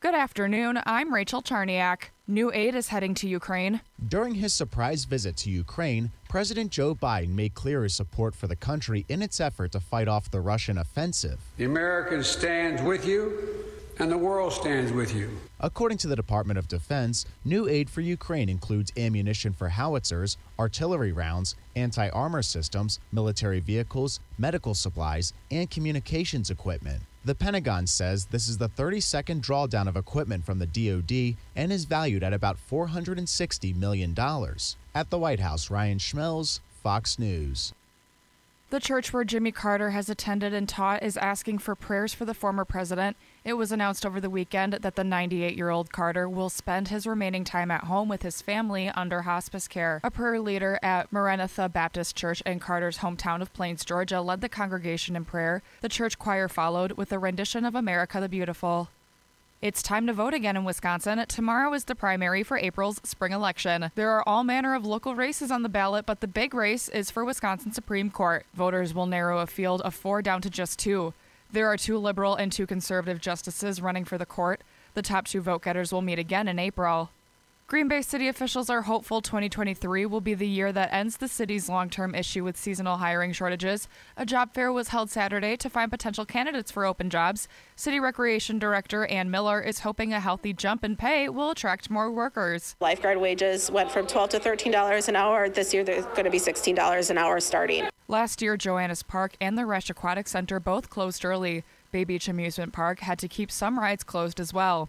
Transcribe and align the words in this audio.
Good 0.00 0.14
afternoon. 0.14 0.78
I'm 0.86 1.12
Rachel 1.12 1.42
Charniak. 1.42 2.10
New 2.28 2.52
aid 2.52 2.76
is 2.76 2.86
heading 2.86 3.14
to 3.14 3.28
Ukraine. 3.28 3.80
During 4.06 4.36
his 4.36 4.54
surprise 4.54 5.04
visit 5.06 5.36
to 5.38 5.50
Ukraine, 5.50 6.12
President 6.28 6.70
Joe 6.70 6.94
Biden 6.94 7.30
made 7.30 7.54
clear 7.54 7.82
his 7.82 7.94
support 7.94 8.36
for 8.36 8.46
the 8.46 8.54
country 8.54 9.04
in 9.08 9.22
its 9.22 9.40
effort 9.40 9.72
to 9.72 9.80
fight 9.80 10.06
off 10.06 10.30
the 10.30 10.40
Russian 10.40 10.78
offensive. 10.78 11.40
The 11.56 11.64
American 11.64 12.22
stands 12.22 12.80
with 12.80 13.04
you, 13.04 13.66
and 13.98 14.10
the 14.10 14.18
world 14.18 14.52
stands 14.52 14.92
with 14.92 15.14
you. 15.14 15.30
According 15.60 15.98
to 15.98 16.08
the 16.08 16.16
Department 16.16 16.58
of 16.58 16.68
Defense, 16.68 17.26
new 17.44 17.68
aid 17.68 17.90
for 17.90 18.00
Ukraine 18.00 18.48
includes 18.48 18.92
ammunition 18.96 19.52
for 19.52 19.68
howitzers, 19.68 20.36
artillery 20.58 21.12
rounds, 21.12 21.56
anti 21.74 22.08
armor 22.10 22.42
systems, 22.42 23.00
military 23.12 23.60
vehicles, 23.60 24.20
medical 24.38 24.74
supplies, 24.74 25.32
and 25.50 25.70
communications 25.70 26.50
equipment. 26.50 27.02
The 27.24 27.34
Pentagon 27.34 27.86
says 27.86 28.26
this 28.26 28.48
is 28.48 28.58
the 28.58 28.68
32nd 28.70 29.42
drawdown 29.42 29.88
of 29.88 29.96
equipment 29.96 30.44
from 30.46 30.60
the 30.60 30.66
DoD 30.66 31.36
and 31.56 31.72
is 31.72 31.84
valued 31.84 32.22
at 32.22 32.32
about 32.32 32.56
$460 32.70 33.76
million. 33.76 34.16
At 34.94 35.10
the 35.10 35.18
White 35.18 35.40
House, 35.40 35.70
Ryan 35.70 35.98
Schmelz, 35.98 36.60
Fox 36.82 37.18
News. 37.18 37.72
The 38.70 38.80
church 38.80 39.14
where 39.14 39.24
Jimmy 39.24 39.50
Carter 39.50 39.90
has 39.90 40.10
attended 40.10 40.52
and 40.52 40.68
taught 40.68 41.02
is 41.02 41.16
asking 41.16 41.60
for 41.60 41.74
prayers 41.74 42.12
for 42.12 42.26
the 42.26 42.34
former 42.34 42.66
president. 42.66 43.16
It 43.42 43.54
was 43.54 43.72
announced 43.72 44.04
over 44.04 44.20
the 44.20 44.28
weekend 44.28 44.74
that 44.74 44.94
the 44.94 45.04
98 45.04 45.56
year 45.56 45.70
old 45.70 45.90
Carter 45.90 46.28
will 46.28 46.50
spend 46.50 46.88
his 46.88 47.06
remaining 47.06 47.44
time 47.44 47.70
at 47.70 47.84
home 47.84 48.10
with 48.10 48.20
his 48.20 48.42
family 48.42 48.90
under 48.90 49.22
hospice 49.22 49.68
care. 49.68 50.02
A 50.04 50.10
prayer 50.10 50.38
leader 50.38 50.78
at 50.82 51.10
Maranatha 51.10 51.70
Baptist 51.70 52.14
Church 52.14 52.42
in 52.42 52.60
Carter's 52.60 52.98
hometown 52.98 53.40
of 53.40 53.54
Plains, 53.54 53.86
Georgia, 53.86 54.20
led 54.20 54.42
the 54.42 54.50
congregation 54.50 55.16
in 55.16 55.24
prayer. 55.24 55.62
The 55.80 55.88
church 55.88 56.18
choir 56.18 56.46
followed 56.46 56.92
with 56.92 57.10
a 57.10 57.18
rendition 57.18 57.64
of 57.64 57.74
America 57.74 58.20
the 58.20 58.28
Beautiful. 58.28 58.90
It's 59.60 59.82
time 59.82 60.06
to 60.06 60.12
vote 60.12 60.34
again 60.34 60.56
in 60.56 60.62
Wisconsin. 60.62 61.24
Tomorrow 61.26 61.74
is 61.74 61.86
the 61.86 61.96
primary 61.96 62.44
for 62.44 62.56
April's 62.58 63.00
spring 63.02 63.32
election. 63.32 63.90
There 63.96 64.12
are 64.12 64.22
all 64.24 64.44
manner 64.44 64.72
of 64.76 64.86
local 64.86 65.16
races 65.16 65.50
on 65.50 65.64
the 65.64 65.68
ballot, 65.68 66.06
but 66.06 66.20
the 66.20 66.28
big 66.28 66.54
race 66.54 66.88
is 66.88 67.10
for 67.10 67.24
Wisconsin 67.24 67.72
Supreme 67.72 68.08
Court. 68.08 68.46
Voters 68.54 68.94
will 68.94 69.06
narrow 69.06 69.40
a 69.40 69.48
field 69.48 69.82
of 69.82 69.96
four 69.96 70.22
down 70.22 70.42
to 70.42 70.48
just 70.48 70.78
two. 70.78 71.12
There 71.50 71.66
are 71.66 71.76
two 71.76 71.98
liberal 71.98 72.36
and 72.36 72.52
two 72.52 72.68
conservative 72.68 73.20
justices 73.20 73.82
running 73.82 74.04
for 74.04 74.16
the 74.16 74.24
court. 74.24 74.62
The 74.94 75.02
top 75.02 75.26
two 75.26 75.40
vote 75.40 75.62
getters 75.64 75.92
will 75.92 76.02
meet 76.02 76.20
again 76.20 76.46
in 76.46 76.60
April. 76.60 77.10
Green 77.68 77.86
Bay 77.86 78.00
city 78.00 78.28
officials 78.28 78.70
are 78.70 78.80
hopeful 78.80 79.20
2023 79.20 80.06
will 80.06 80.22
be 80.22 80.32
the 80.32 80.48
year 80.48 80.72
that 80.72 80.90
ends 80.90 81.18
the 81.18 81.28
city's 81.28 81.68
long 81.68 81.90
term 81.90 82.14
issue 82.14 82.42
with 82.42 82.56
seasonal 82.56 82.96
hiring 82.96 83.30
shortages. 83.30 83.88
A 84.16 84.24
job 84.24 84.54
fair 84.54 84.72
was 84.72 84.88
held 84.88 85.10
Saturday 85.10 85.54
to 85.58 85.68
find 85.68 85.90
potential 85.90 86.24
candidates 86.24 86.70
for 86.70 86.86
open 86.86 87.10
jobs. 87.10 87.46
City 87.76 88.00
Recreation 88.00 88.58
Director 88.58 89.04
Ann 89.08 89.30
Miller 89.30 89.60
is 89.60 89.80
hoping 89.80 90.14
a 90.14 90.18
healthy 90.18 90.54
jump 90.54 90.82
in 90.82 90.96
pay 90.96 91.28
will 91.28 91.50
attract 91.50 91.90
more 91.90 92.10
workers. 92.10 92.74
Lifeguard 92.80 93.18
wages 93.18 93.70
went 93.70 93.90
from 93.90 94.06
12 94.06 94.30
to 94.30 94.40
$13 94.40 95.06
an 95.06 95.16
hour. 95.16 95.50
This 95.50 95.74
year, 95.74 95.84
they're 95.84 96.00
going 96.00 96.24
to 96.24 96.30
be 96.30 96.40
$16 96.40 97.10
an 97.10 97.18
hour 97.18 97.38
starting. 97.38 97.86
Last 98.08 98.40
year, 98.40 98.56
Joannes 98.56 99.02
Park 99.02 99.34
and 99.42 99.58
the 99.58 99.66
Rush 99.66 99.90
Aquatic 99.90 100.26
Center 100.26 100.58
both 100.58 100.88
closed 100.88 101.22
early. 101.22 101.64
Bay 101.92 102.04
Beach 102.04 102.28
Amusement 102.28 102.72
Park 102.72 103.00
had 103.00 103.18
to 103.18 103.28
keep 103.28 103.50
some 103.50 103.78
rides 103.78 104.04
closed 104.04 104.40
as 104.40 104.54
well. 104.54 104.88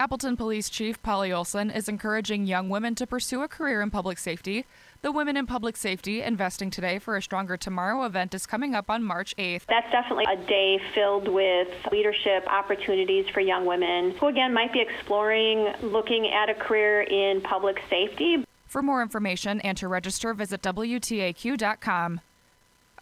Appleton 0.00 0.34
Police 0.34 0.70
Chief 0.70 1.02
Polly 1.02 1.30
Olson 1.30 1.70
is 1.70 1.86
encouraging 1.86 2.46
young 2.46 2.70
women 2.70 2.94
to 2.94 3.06
pursue 3.06 3.42
a 3.42 3.48
career 3.48 3.82
in 3.82 3.90
public 3.90 4.16
safety. 4.16 4.64
The 5.02 5.12
Women 5.12 5.36
in 5.36 5.44
Public 5.44 5.76
Safety 5.76 6.22
Investing 6.22 6.70
Today 6.70 6.98
for 6.98 7.18
a 7.18 7.22
Stronger 7.22 7.58
Tomorrow 7.58 8.06
event 8.06 8.34
is 8.34 8.46
coming 8.46 8.74
up 8.74 8.88
on 8.88 9.04
March 9.04 9.36
8th. 9.36 9.66
That's 9.68 9.92
definitely 9.92 10.24
a 10.32 10.38
day 10.46 10.80
filled 10.94 11.28
with 11.28 11.68
leadership 11.92 12.46
opportunities 12.46 13.26
for 13.28 13.40
young 13.40 13.66
women 13.66 14.12
who, 14.12 14.28
again, 14.28 14.54
might 14.54 14.72
be 14.72 14.80
exploring 14.80 15.70
looking 15.82 16.30
at 16.30 16.48
a 16.48 16.54
career 16.54 17.02
in 17.02 17.42
public 17.42 17.78
safety. 17.90 18.42
For 18.64 18.80
more 18.80 19.02
information 19.02 19.60
and 19.60 19.76
to 19.76 19.86
register, 19.86 20.32
visit 20.32 20.62
WTAQ.com. 20.62 22.22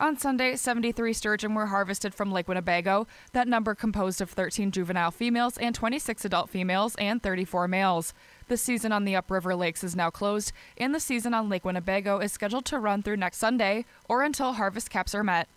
On 0.00 0.16
Sunday, 0.16 0.54
73 0.54 1.12
sturgeon 1.12 1.54
were 1.54 1.66
harvested 1.66 2.14
from 2.14 2.30
Lake 2.30 2.46
Winnebago. 2.46 3.08
That 3.32 3.48
number 3.48 3.74
composed 3.74 4.20
of 4.20 4.30
13 4.30 4.70
juvenile 4.70 5.10
females 5.10 5.58
and 5.58 5.74
26 5.74 6.24
adult 6.24 6.50
females 6.50 6.94
and 7.00 7.20
34 7.20 7.66
males. 7.66 8.14
The 8.46 8.56
season 8.56 8.92
on 8.92 9.04
the 9.04 9.16
upriver 9.16 9.56
lakes 9.56 9.82
is 9.82 9.96
now 9.96 10.10
closed, 10.10 10.52
and 10.76 10.94
the 10.94 11.00
season 11.00 11.34
on 11.34 11.48
Lake 11.48 11.64
Winnebago 11.64 12.20
is 12.20 12.30
scheduled 12.30 12.64
to 12.66 12.78
run 12.78 13.02
through 13.02 13.16
next 13.16 13.38
Sunday 13.38 13.86
or 14.08 14.22
until 14.22 14.52
harvest 14.52 14.88
caps 14.88 15.16
are 15.16 15.24
met. 15.24 15.48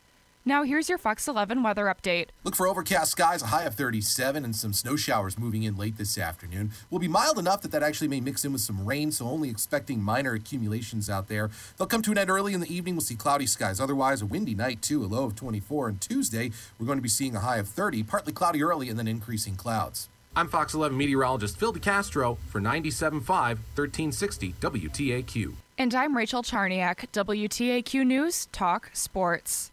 Now, 0.43 0.63
here's 0.63 0.89
your 0.89 0.97
Fox 0.97 1.27
11 1.27 1.61
weather 1.61 1.85
update. 1.85 2.29
Look 2.43 2.55
for 2.55 2.67
overcast 2.67 3.11
skies, 3.11 3.43
a 3.43 3.47
high 3.47 3.65
of 3.65 3.75
37, 3.75 4.43
and 4.43 4.55
some 4.55 4.73
snow 4.73 4.95
showers 4.95 5.37
moving 5.37 5.61
in 5.61 5.77
late 5.77 5.97
this 5.97 6.17
afternoon. 6.17 6.71
Will 6.89 6.97
be 6.97 7.07
mild 7.07 7.37
enough 7.37 7.61
that 7.61 7.69
that 7.69 7.83
actually 7.83 8.07
may 8.07 8.21
mix 8.21 8.43
in 8.43 8.51
with 8.51 8.63
some 8.63 8.83
rain, 8.83 9.11
so 9.11 9.27
only 9.27 9.51
expecting 9.51 10.01
minor 10.01 10.33
accumulations 10.33 11.11
out 11.11 11.27
there. 11.27 11.51
They'll 11.77 11.85
come 11.85 12.01
to 12.01 12.11
an 12.11 12.17
end 12.17 12.31
early 12.31 12.55
in 12.55 12.59
the 12.59 12.73
evening. 12.73 12.95
We'll 12.95 13.01
see 13.01 13.15
cloudy 13.15 13.45
skies. 13.45 13.79
Otherwise, 13.79 14.23
a 14.23 14.25
windy 14.25 14.55
night, 14.55 14.81
too, 14.81 15.03
a 15.03 15.05
low 15.05 15.25
of 15.25 15.35
24. 15.35 15.89
And 15.89 16.01
Tuesday, 16.01 16.49
we're 16.79 16.87
going 16.87 16.97
to 16.97 17.03
be 17.03 17.07
seeing 17.09 17.35
a 17.35 17.41
high 17.41 17.57
of 17.57 17.67
30, 17.67 18.01
partly 18.01 18.33
cloudy 18.33 18.63
early, 18.63 18.89
and 18.89 18.97
then 18.97 19.07
increasing 19.07 19.55
clouds. 19.55 20.09
I'm 20.35 20.47
Fox 20.47 20.73
11 20.73 20.97
meteorologist 20.97 21.55
Phil 21.57 21.71
DeCastro 21.71 22.39
for 22.47 22.59
97.5 22.59 23.21
1360 23.21 24.55
WTAQ. 24.59 25.53
And 25.77 25.93
I'm 25.93 26.17
Rachel 26.17 26.41
Charniak, 26.41 27.11
WTAQ 27.11 28.05
News 28.07 28.47
Talk 28.51 28.89
Sports. 28.93 29.69